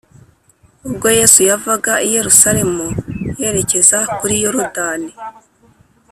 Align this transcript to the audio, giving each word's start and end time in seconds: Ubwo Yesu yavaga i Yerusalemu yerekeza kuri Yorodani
Ubwo 0.87 1.07
Yesu 1.17 1.39
yavaga 1.49 1.93
i 2.07 2.09
Yerusalemu 2.15 2.85
yerekeza 3.41 3.97
kuri 4.17 4.35
Yorodani 4.43 5.11